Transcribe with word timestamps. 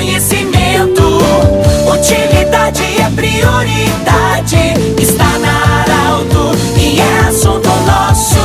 conhecimento. 0.00 1.02
Utilidade 1.92 2.82
é 2.82 3.10
prioridade. 3.14 4.56
Está 4.98 5.38
na 5.38 5.82
Arauto 5.82 6.56
e 6.78 6.98
é 6.98 7.18
assunto 7.28 7.68
nosso. 7.68 8.40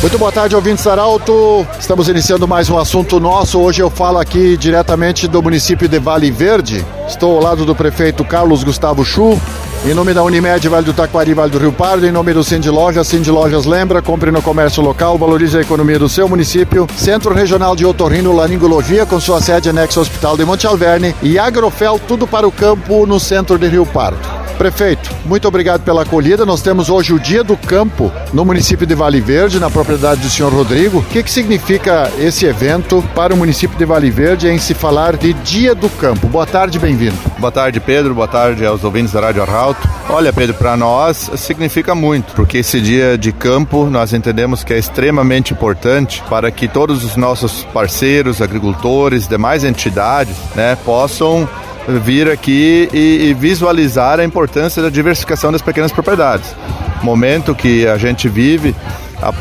Muito 0.00 0.18
boa 0.18 0.32
tarde, 0.32 0.56
ouvintes 0.56 0.86
Arauto. 0.86 1.66
Estamos 1.78 2.08
iniciando 2.08 2.48
mais 2.48 2.70
um 2.70 2.78
assunto 2.78 3.20
nosso. 3.20 3.60
Hoje 3.60 3.82
eu 3.82 3.90
falo 3.90 4.18
aqui 4.18 4.56
diretamente 4.56 5.28
do 5.28 5.42
município 5.42 5.86
de 5.86 5.98
Vale 5.98 6.30
Verde. 6.30 6.82
Estou 7.06 7.36
ao 7.36 7.42
lado 7.42 7.66
do 7.66 7.74
prefeito 7.74 8.24
Carlos 8.24 8.64
Gustavo 8.64 9.04
Chu. 9.04 9.38
Em 9.82 9.94
nome 9.94 10.12
da 10.12 10.22
Unimed, 10.22 10.68
Vale 10.68 10.84
do 10.84 10.92
Taquari, 10.92 11.32
Vale 11.32 11.50
do 11.50 11.58
Rio 11.58 11.72
Pardo, 11.72 12.06
em 12.06 12.12
nome 12.12 12.34
do 12.34 12.44
Cindy 12.44 12.68
Lojas, 12.68 13.08
Cindy 13.08 13.30
Lojas 13.30 13.64
lembra, 13.64 14.02
compre 14.02 14.30
no 14.30 14.42
comércio 14.42 14.82
local, 14.82 15.16
valorize 15.16 15.56
a 15.56 15.62
economia 15.62 15.98
do 15.98 16.06
seu 16.06 16.28
município. 16.28 16.86
Centro 16.94 17.32
Regional 17.32 17.74
de 17.74 17.86
Otorrino 17.86 18.30
Laringologia, 18.30 19.06
com 19.06 19.18
sua 19.18 19.40
sede 19.40 19.70
anexo 19.70 19.98
ao 19.98 20.02
Hospital 20.02 20.36
de 20.36 20.44
Monte 20.44 20.66
Alverne. 20.66 21.14
E 21.22 21.38
Agrofel, 21.38 21.98
tudo 22.06 22.26
para 22.26 22.46
o 22.46 22.52
campo 22.52 23.06
no 23.06 23.18
centro 23.18 23.58
de 23.58 23.68
Rio 23.68 23.86
Pardo. 23.86 24.39
Prefeito, 24.58 25.10
muito 25.24 25.48
obrigado 25.48 25.82
pela 25.82 26.02
acolhida. 26.02 26.44
Nós 26.44 26.62
temos 26.62 26.90
hoje 26.90 27.12
o 27.12 27.18
Dia 27.18 27.42
do 27.42 27.56
Campo 27.56 28.12
no 28.32 28.44
município 28.44 28.86
de 28.86 28.94
Vale 28.94 29.20
Verde, 29.20 29.58
na 29.58 29.70
propriedade 29.70 30.20
do 30.20 30.28
senhor 30.28 30.52
Rodrigo. 30.52 30.98
O 30.98 31.02
que, 31.02 31.22
que 31.22 31.30
significa 31.30 32.10
esse 32.18 32.44
evento 32.44 33.02
para 33.14 33.32
o 33.32 33.36
município 33.36 33.78
de 33.78 33.84
Vale 33.84 34.10
Verde 34.10 34.48
em 34.48 34.58
se 34.58 34.74
falar 34.74 35.16
de 35.16 35.32
Dia 35.32 35.74
do 35.74 35.88
Campo? 35.88 36.26
Boa 36.28 36.46
tarde, 36.46 36.78
bem-vindo. 36.78 37.16
Boa 37.38 37.50
tarde, 37.50 37.80
Pedro. 37.80 38.14
Boa 38.14 38.28
tarde 38.28 38.64
aos 38.66 38.84
ouvintes 38.84 39.12
da 39.12 39.20
Rádio 39.20 39.42
Arauto. 39.42 39.88
Olha, 40.08 40.32
Pedro, 40.32 40.54
para 40.54 40.76
nós 40.76 41.30
significa 41.36 41.94
muito, 41.94 42.34
porque 42.34 42.58
esse 42.58 42.80
dia 42.80 43.16
de 43.16 43.32
campo 43.32 43.88
nós 43.88 44.12
entendemos 44.12 44.62
que 44.62 44.74
é 44.74 44.78
extremamente 44.78 45.52
importante 45.52 46.22
para 46.28 46.50
que 46.50 46.68
todos 46.68 47.04
os 47.04 47.16
nossos 47.16 47.64
parceiros, 47.72 48.42
agricultores, 48.42 49.28
demais 49.28 49.64
entidades, 49.64 50.36
né, 50.54 50.76
possam 50.84 51.48
vir 51.88 52.30
aqui 52.30 52.88
e, 52.92 53.28
e 53.28 53.34
visualizar 53.34 54.20
a 54.20 54.24
importância 54.24 54.82
da 54.82 54.90
diversificação 54.90 55.50
das 55.50 55.62
pequenas 55.62 55.92
propriedades. 55.92 56.54
Momento 57.02 57.54
que 57.54 57.86
a 57.86 57.96
gente 57.96 58.28
vive 58.28 58.74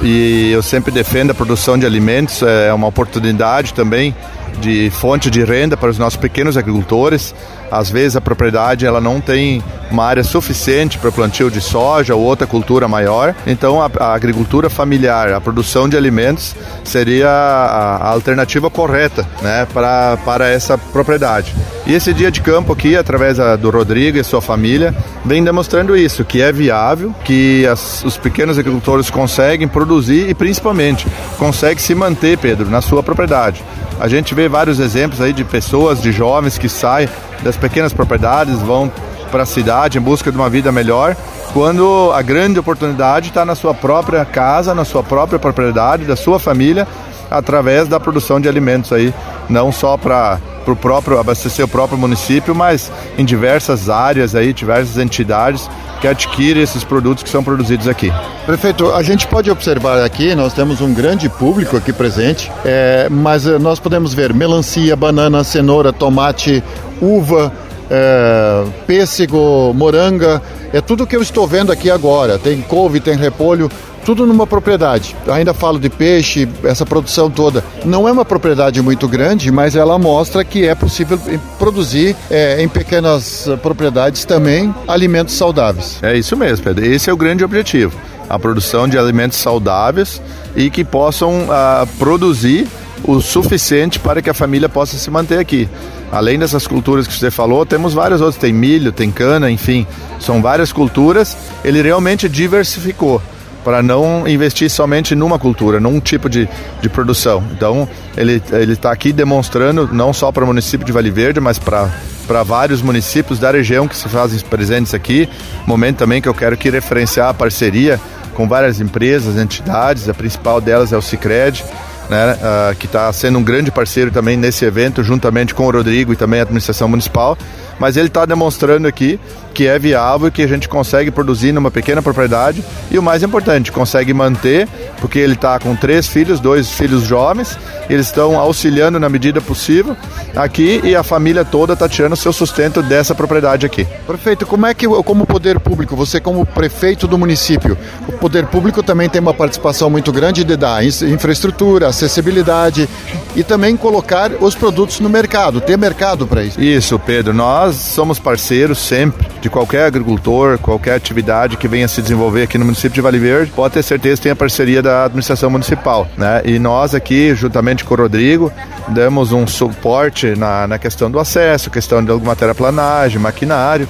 e 0.01 0.51
eu 0.51 0.61
sempre 0.61 0.91
defendo 0.91 1.31
a 1.31 1.33
produção 1.33 1.77
de 1.77 1.85
alimentos, 1.85 2.41
é 2.41 2.73
uma 2.73 2.87
oportunidade 2.87 3.73
também 3.73 4.13
de 4.59 4.89
fonte 4.89 5.29
de 5.29 5.43
renda 5.43 5.77
para 5.77 5.89
os 5.89 5.97
nossos 5.97 6.17
pequenos 6.17 6.57
agricultores. 6.57 7.33
Às 7.71 7.89
vezes 7.89 8.15
a 8.15 8.21
propriedade 8.21 8.85
ela 8.85 8.99
não 8.99 9.21
tem 9.21 9.63
uma 9.89 10.03
área 10.05 10.23
suficiente 10.23 10.97
para 10.97 11.11
plantio 11.11 11.49
de 11.49 11.61
soja 11.61 12.13
ou 12.13 12.21
outra 12.21 12.45
cultura 12.45 12.87
maior. 12.87 13.33
Então 13.47 13.81
a, 13.81 13.89
a 13.99 14.13
agricultura 14.13 14.69
familiar, 14.69 15.31
a 15.31 15.39
produção 15.39 15.87
de 15.87 15.95
alimentos 15.95 16.55
seria 16.83 17.29
a, 17.29 17.97
a 17.97 18.09
alternativa 18.09 18.69
correta, 18.69 19.25
né, 19.41 19.65
para 19.73 20.17
para 20.25 20.49
essa 20.49 20.77
propriedade. 20.77 21.55
E 21.89 21.93
esse 21.95 22.13
dia 22.13 22.29
de 22.29 22.39
campo 22.39 22.71
aqui, 22.71 22.95
através 22.95 23.37
do 23.59 23.71
Rodrigo 23.71 24.15
e 24.15 24.23
sua 24.23 24.39
família, 24.39 24.93
vem 25.25 25.43
demonstrando 25.43 25.97
isso, 25.97 26.23
que 26.23 26.39
é 26.39 26.51
viável, 26.51 27.15
que 27.25 27.65
as, 27.65 28.03
os 28.03 28.15
pequenos 28.15 28.59
agricultores 28.59 29.09
conseguem 29.09 29.67
produzir 29.67 30.29
e 30.29 30.35
principalmente 30.35 31.07
conseguem 31.39 31.79
se 31.79 31.95
manter, 31.95 32.37
Pedro, 32.37 32.69
na 32.69 32.79
sua 32.79 33.01
propriedade. 33.01 33.63
A 33.99 34.07
gente 34.07 34.35
vê 34.35 34.47
vários 34.47 34.79
exemplos 34.79 35.19
aí 35.19 35.33
de 35.33 35.43
pessoas, 35.43 35.99
de 35.99 36.11
jovens 36.11 36.59
que 36.59 36.69
saem 36.69 37.09
das 37.41 37.57
pequenas 37.57 37.91
propriedades, 37.91 38.59
vão 38.59 38.91
para 39.31 39.41
a 39.41 39.47
cidade 39.47 39.97
em 39.97 40.01
busca 40.01 40.31
de 40.31 40.37
uma 40.37 40.47
vida 40.47 40.71
melhor, 40.71 41.17
quando 41.53 42.11
a 42.13 42.21
grande 42.21 42.59
oportunidade 42.59 43.29
está 43.29 43.43
na 43.43 43.55
sua 43.55 43.73
própria 43.73 44.23
casa, 44.25 44.75
na 44.75 44.85
sua 44.85 45.01
própria 45.01 45.39
propriedade, 45.39 46.05
da 46.05 46.15
sua 46.15 46.39
família, 46.39 46.87
através 47.31 47.87
da 47.87 47.99
produção 47.99 48.39
de 48.39 48.47
alimentos 48.47 48.93
aí, 48.93 49.11
não 49.49 49.71
só 49.71 49.97
para 49.97 50.39
o 50.71 50.75
próprio 50.75 51.19
abastecer 51.19 51.65
o 51.65 51.67
próprio 51.67 51.97
município, 51.97 52.53
mas 52.55 52.91
em 53.17 53.25
diversas 53.25 53.89
áreas 53.89 54.35
aí, 54.35 54.53
diversas 54.53 54.97
entidades 54.97 55.69
que 55.99 56.07
adquire 56.07 56.59
esses 56.59 56.83
produtos 56.83 57.23
que 57.23 57.29
são 57.29 57.43
produzidos 57.43 57.87
aqui. 57.87 58.11
Prefeito, 58.45 58.91
a 58.91 59.03
gente 59.03 59.27
pode 59.27 59.51
observar 59.51 60.03
aqui, 60.03 60.33
nós 60.33 60.53
temos 60.53 60.81
um 60.81 60.93
grande 60.93 61.27
público 61.27 61.75
aqui 61.75 61.91
presente, 61.91 62.51
é, 62.63 63.07
mas 63.09 63.45
eh, 63.45 63.59
nós 63.59 63.79
podemos 63.79 64.13
ver 64.13 64.33
melancia, 64.33 64.95
banana, 64.95 65.43
cenoura, 65.43 65.91
tomate, 65.91 66.63
uva, 67.01 67.51
é, 67.89 68.63
pêssego, 68.85 69.73
moranga, 69.73 70.41
é 70.71 70.79
tudo 70.79 71.07
que 71.07 71.15
eu 71.15 71.21
estou 71.21 71.47
vendo 71.47 71.71
aqui 71.71 71.89
agora. 71.89 72.37
Tem 72.37 72.61
couve, 72.61 72.99
tem 72.99 73.17
repolho, 73.17 73.69
tudo 74.05 74.25
numa 74.25 74.47
propriedade. 74.47 75.15
Ainda 75.27 75.53
falo 75.53 75.79
de 75.79 75.89
peixe, 75.89 76.47
essa 76.63 76.85
produção 76.85 77.29
toda. 77.29 77.63
Não 77.85 78.07
é 78.07 78.11
uma 78.11 78.25
propriedade 78.25 78.81
muito 78.81 79.07
grande, 79.07 79.51
mas 79.51 79.75
ela 79.75 79.97
mostra 79.97 80.43
que 80.43 80.67
é 80.67 80.75
possível 80.75 81.19
produzir 81.57 82.15
é, 82.29 82.61
em 82.61 82.67
pequenas 82.67 83.47
propriedades 83.61 84.25
também 84.25 84.73
alimentos 84.87 85.35
saudáveis. 85.35 85.99
É 86.01 86.17
isso 86.17 86.35
mesmo, 86.35 86.63
Pedro. 86.63 86.85
Esse 86.85 87.09
é 87.09 87.13
o 87.13 87.17
grande 87.17 87.43
objetivo. 87.43 87.95
A 88.29 88.37
produção 88.37 88.87
de 88.87 88.97
alimentos 88.97 89.37
saudáveis 89.37 90.21
e 90.55 90.69
que 90.69 90.83
possam 90.83 91.43
uh, 91.43 91.87
produzir 91.97 92.67
o 93.03 93.21
suficiente 93.21 93.99
para 93.99 94.21
que 94.21 94.29
a 94.29 94.33
família 94.33 94.69
possa 94.69 94.97
se 94.97 95.09
manter 95.09 95.39
aqui. 95.39 95.67
Além 96.11 96.39
dessas 96.39 96.65
culturas 96.65 97.07
que 97.07 97.13
você 97.13 97.29
falou, 97.29 97.65
temos 97.65 97.93
várias 97.93 98.19
outras. 98.19 98.39
Tem 98.39 98.51
milho, 98.51 98.91
tem 98.91 99.11
cana, 99.11 99.49
enfim. 99.49 99.85
São 100.19 100.41
várias 100.41 100.71
culturas. 100.71 101.37
Ele 101.63 101.81
realmente 101.81 102.27
diversificou 102.27 103.21
para 103.63 103.83
não 103.83 104.27
investir 104.27 104.69
somente 104.69 105.15
numa 105.15 105.37
cultura, 105.37 105.79
num 105.79 105.99
tipo 105.99 106.29
de, 106.29 106.47
de 106.81 106.89
produção. 106.89 107.43
Então, 107.51 107.87
ele 108.15 108.41
está 108.73 108.91
aqui 108.91 109.11
demonstrando, 109.11 109.89
não 109.91 110.13
só 110.13 110.31
para 110.31 110.43
o 110.43 110.47
município 110.47 110.85
de 110.85 110.91
Vale 110.91 111.11
Verde, 111.11 111.39
mas 111.39 111.59
para 111.59 112.43
vários 112.43 112.81
municípios 112.81 113.39
da 113.39 113.51
região 113.51 113.87
que 113.87 113.95
se 113.95 114.07
fazem 114.09 114.39
presentes 114.39 114.93
aqui. 114.93 115.29
Momento 115.65 115.97
também 115.97 116.21
que 116.21 116.29
eu 116.29 116.33
quero 116.33 116.55
aqui 116.55 116.69
referenciar 116.69 117.29
a 117.29 117.33
parceria 117.33 117.99
com 118.33 118.47
várias 118.47 118.79
empresas, 118.79 119.35
entidades, 119.35 120.07
a 120.07 120.13
principal 120.13 120.61
delas 120.61 120.93
é 120.93 120.97
o 120.97 121.01
Cicred, 121.01 121.63
né, 122.09 122.33
uh, 122.33 122.75
que 122.75 122.87
está 122.87 123.11
sendo 123.13 123.37
um 123.37 123.43
grande 123.43 123.71
parceiro 123.71 124.11
também 124.11 124.35
nesse 124.35 124.65
evento, 124.65 125.03
juntamente 125.03 125.53
com 125.53 125.65
o 125.65 125.71
Rodrigo 125.71 126.11
e 126.11 126.15
também 126.15 126.39
a 126.39 126.43
administração 126.43 126.87
municipal. 126.87 127.37
Mas 127.79 127.95
ele 127.95 128.07
está 128.07 128.25
demonstrando 128.25 128.87
aqui 128.87 129.19
que 129.53 129.67
é 129.67 129.77
viável 129.77 130.27
e 130.27 130.31
que 130.31 130.41
a 130.41 130.47
gente 130.47 130.67
consegue 130.67 131.11
produzir 131.11 131.51
numa 131.51 131.71
pequena 131.71 132.01
propriedade. 132.01 132.63
E 132.91 132.97
o 132.97 133.03
mais 133.03 133.23
importante, 133.23 133.71
consegue 133.71 134.13
manter, 134.13 134.67
porque 134.99 135.19
ele 135.19 135.33
está 135.33 135.57
com 135.59 135.75
três 135.75 136.07
filhos, 136.07 136.39
dois 136.39 136.69
filhos 136.71 137.03
jovens, 137.03 137.57
eles 137.89 138.07
estão 138.07 138.37
auxiliando 138.37 138.99
na 138.99 139.09
medida 139.09 139.41
possível 139.41 139.95
aqui 140.35 140.81
e 140.83 140.95
a 140.95 141.03
família 141.03 141.43
toda 141.43 141.73
está 141.73 141.87
tirando 141.87 142.15
seu 142.15 142.33
sustento 142.33 142.81
dessa 142.81 143.15
propriedade 143.15 143.65
aqui. 143.65 143.87
Prefeito, 144.05 144.45
como 144.45 144.65
é 144.65 144.73
que, 144.73 144.87
como 144.87 145.25
poder 145.25 145.59
público, 145.59 145.95
você 145.95 146.19
como 146.19 146.45
prefeito 146.45 147.07
do 147.07 147.17
município, 147.17 147.77
o 148.07 148.11
poder 148.13 148.45
público 148.47 148.83
também 148.83 149.09
tem 149.09 149.21
uma 149.21 149.33
participação 149.33 149.89
muito 149.89 150.11
grande 150.11 150.43
de 150.43 150.55
dar 150.55 150.83
infraestrutura, 150.83 151.87
acessibilidade 151.87 152.87
e 153.35 153.43
também 153.43 153.77
colocar 153.77 154.31
os 154.39 154.55
produtos 154.55 154.99
no 154.99 155.09
mercado, 155.09 155.61
ter 155.61 155.77
mercado 155.77 156.27
para 156.27 156.43
isso. 156.43 156.61
Isso, 156.61 156.99
Pedro, 156.99 157.33
nós 157.33 157.75
somos 157.75 158.19
parceiros 158.19 158.77
sempre 158.79 159.27
de 159.41 159.49
qualquer 159.49 159.85
agricultor, 159.85 160.57
qualquer 160.57 160.95
atividade 160.95 161.57
que 161.57 161.67
venha 161.67 161.87
se 161.87 162.01
desenvolver 162.01 162.43
aqui 162.43 162.57
no 162.57 162.65
município 162.65 162.91
de 162.91 163.01
Vale 163.01 163.19
Verde, 163.19 163.51
pode 163.55 163.73
ter 163.73 163.83
certeza 163.83 164.17
que 164.17 164.23
tem 164.23 164.31
a 164.31 164.35
parceria 164.35 164.81
da 164.89 165.05
administração 165.05 165.51
municipal, 165.51 166.07
né? 166.17 166.41
E 166.43 166.57
nós 166.57 166.95
aqui, 166.95 167.35
juntamente 167.35 167.85
com 167.85 167.93
o 167.93 167.97
Rodrigo, 167.97 168.51
damos 168.87 169.31
um 169.31 169.45
suporte 169.45 170.35
na, 170.35 170.67
na 170.67 170.79
questão 170.79 171.11
do 171.11 171.19
acesso, 171.19 171.69
questão 171.69 172.03
de 172.03 172.09
alguma 172.09 172.35
terraplanagem, 172.35 173.19
maquinário, 173.19 173.87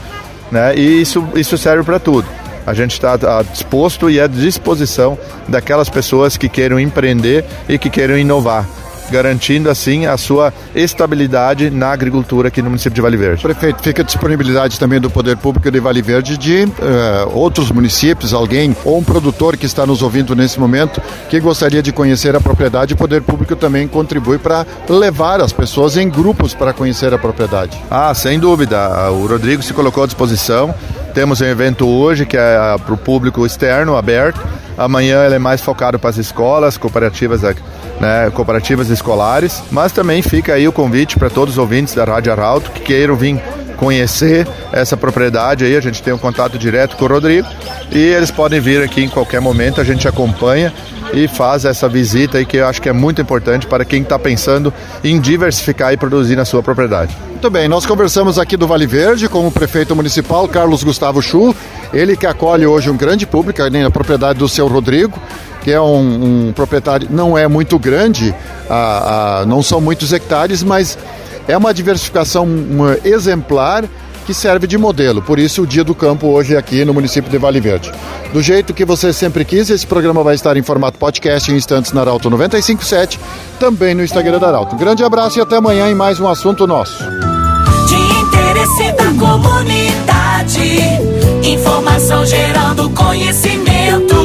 né? 0.52 0.76
E 0.76 1.02
isso, 1.02 1.26
isso 1.36 1.58
serve 1.58 1.84
para 1.84 2.00
tudo. 2.00 2.28
A 2.68 2.74
gente 2.74 2.92
está 2.92 3.18
disposto 3.44 4.10
e 4.10 4.20
à 4.20 4.28
disposição 4.28 5.18
daquelas 5.48 5.90
pessoas 5.90 6.36
que 6.36 6.50
queiram 6.50 6.78
empreender 6.78 7.46
e 7.70 7.78
que 7.78 7.90
queiram 7.90 8.18
inovar 8.18 8.68
garantindo 9.10 9.70
assim 9.70 10.06
a 10.06 10.18
sua 10.18 10.54
estabilidade 10.76 11.70
na 11.70 11.92
agricultura 11.92 12.48
aqui 12.48 12.62
no 12.62 12.70
município 12.70 12.96
de 12.96 13.02
Vale 13.02 13.18
Verde. 13.18 13.42
Prefeito, 13.42 13.82
fica 13.82 14.02
a 14.02 14.06
disponibilidade 14.06 14.80
também 14.80 15.00
do 15.00 15.10
Poder 15.10 15.38
Público 15.38 15.70
de 15.70 15.80
Vale 15.80 16.02
Verde 16.02 16.38
de 16.38 16.64
uh, 16.64 16.70
outros 17.34 17.72
municípios, 17.72 18.34
alguém 18.34 18.76
ou 18.84 18.98
um 18.98 19.04
produtor 19.04 19.58
que 19.58 19.66
está 19.66 19.86
nos 19.86 20.02
ouvindo 20.02 20.36
nesse 20.36 20.60
momento 20.60 21.02
que 21.30 21.40
gostaria 21.40 21.82
de 21.82 21.92
conhecer 21.92 22.36
a 22.36 22.40
propriedade, 22.40 22.94
o 22.94 22.98
Poder 22.98 23.22
Público 23.22 23.56
também 23.56 23.88
contribui 23.88 24.38
para 24.38 24.66
levar 24.88 25.42
as 25.42 25.52
pessoas 25.52 25.98
em 25.98 26.10
grupos 26.10 26.54
para 26.54 26.74
conhecer 26.74 27.14
a 27.14 27.18
propriedade. 27.18 27.78
Ah, 27.90 28.14
sem 28.14 28.40
dúvida. 28.40 29.10
O 29.12 29.28
Rodrigo 29.28 29.62
se 29.62 29.74
colocou 29.74 30.04
à 30.04 30.06
disposição. 30.06 30.74
Temos 31.14 31.42
um 31.42 31.46
evento 31.46 31.88
hoje 31.88 32.26
que 32.26 32.38
é 32.38 32.78
para 32.86 32.94
o 32.94 32.98
público 32.98 33.46
externo, 33.46 33.96
aberto. 33.96 34.42
Amanhã 34.80 35.26
ele 35.26 35.36
é 35.36 35.40
mais 35.40 35.60
focado 35.60 36.00
para 36.00 36.10
as 36.10 36.18
escolas, 36.18 36.78
cooperativas 36.78 37.42
né, 38.00 38.32
cooperativas 38.34 38.90
escolares, 38.90 39.62
mas 39.70 39.92
também 39.92 40.22
fica 40.22 40.54
aí 40.54 40.70
o 40.70 40.72
convite 40.72 41.20
para 41.20 41.30
todos 41.30 41.56
os 41.56 41.58
ouvintes 41.58 41.94
da 41.94 42.06
Rádio 42.06 42.32
Arauto 42.32 42.72
que 42.72 42.80
queiram 42.80 43.14
vir 43.14 43.44
conhecer 43.80 44.46
essa 44.74 44.98
propriedade 44.98 45.64
aí, 45.64 45.76
a 45.76 45.82
gente 45.82 46.04
tem 46.04 46.14
um 46.14 46.18
contato 46.18 46.58
direto 46.58 46.98
com 46.98 47.06
o 47.06 47.08
Rodrigo 47.08 47.48
e 47.90 47.98
eles 47.98 48.30
podem 48.30 48.60
vir 48.60 48.84
aqui 48.84 49.02
em 49.02 49.10
qualquer 49.10 49.40
momento, 49.40 49.80
a 49.80 49.84
gente 49.86 50.08
acompanha 50.08 50.74
e 51.14 51.28
faz 51.28 51.66
essa 51.66 51.88
visita 51.88 52.38
aí 52.38 52.46
que 52.46 52.58
eu 52.58 52.68
acho 52.68 52.82
que 52.82 52.90
é 52.90 52.94
muito 52.94 53.22
importante 53.22 53.66
para 53.66 53.86
quem 53.86 54.04
está 54.04 54.20
pensando 54.20 54.72
em 55.04 55.20
diversificar 55.20 55.94
e 55.94 55.98
produzir 55.98 56.36
na 56.36 56.46
sua 56.46 56.62
propriedade. 56.62 57.16
Muito 57.30 57.50
bem, 57.50 57.70
nós 57.70 57.86
conversamos 57.86 58.38
aqui 58.38 58.58
do 58.58 58.68
Vale 58.68 58.86
Verde 58.86 59.30
com 59.30 59.48
o 59.48 59.52
prefeito 59.52 59.96
municipal 59.96 60.46
Carlos 60.48 60.84
Gustavo 60.84 61.22
Chu, 61.22 61.56
ele 61.94 62.18
que 62.18 62.28
acolhe 62.28 62.66
hoje 62.66 62.90
um 62.90 62.98
grande 62.98 63.26
público 63.26 63.62
na 63.70 63.90
propriedade 63.90 64.38
do 64.38 64.50
seu 64.50 64.68
Rodrigo, 64.68 65.18
que 65.64 65.72
é 65.72 65.80
um, 65.80 66.48
um 66.50 66.54
proprietário, 66.54 67.08
não 67.10 67.38
é 67.38 67.48
muito 67.48 67.80
grande, 67.80 68.36
a, 68.70 69.40
a, 69.40 69.46
não 69.46 69.64
são 69.64 69.80
muitos 69.80 70.12
hectares, 70.12 70.62
mas 70.64 70.98
é 71.50 71.58
uma 71.58 71.74
diversificação 71.74 72.48
exemplar 73.04 73.84
que 74.28 74.34
serve 74.36 74.68
de 74.68 74.78
modelo. 74.78 75.20
Por 75.20 75.40
isso, 75.40 75.64
o 75.64 75.68
Dia 75.68 75.84
do 75.84 75.96
Campo 75.96 76.28
hoje 76.28 76.56
aqui 76.56 76.86
no 76.86 76.94
município 76.94 77.32
de 77.32 77.40
Vale 77.40 77.60
Verde. 77.60 77.92
Do 78.32 78.40
jeito 78.44 78.76
que 78.76 78.86
você 78.86 79.12
sempre 79.12 79.44
quis, 79.44 79.72
esse 79.72 79.88
programa 79.88 80.22
vai 80.22 80.36
estar 80.36 80.56
em 80.56 80.62
formato 80.62 81.00
podcast 81.00 81.52
em 81.52 81.56
instantes 81.56 81.92
na 81.92 82.02
Arauto 82.02 82.30
957, 82.30 83.20
também 83.60 83.96
no 83.96 84.04
Instagram 84.04 84.38
da 84.38 84.50
Arauto. 84.50 84.76
Um 84.76 84.78
grande 84.78 85.04
abraço 85.04 85.40
e 85.40 85.42
até 85.42 85.56
amanhã 85.56 85.90
em 85.90 85.96
mais 85.96 86.20
um 86.20 86.28
assunto 86.28 86.68
nosso. 86.68 87.04
De 87.88 87.96
interesse 87.96 88.92
da 88.92 89.12
comunidade, 89.18 90.62
informação 91.44 92.24
gerando 92.28 92.92
conhecimento. 92.92 94.16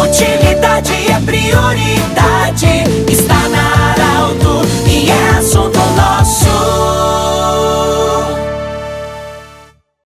Utilidade 0.00 0.92
é 1.10 1.20
prioridade. 1.20 2.15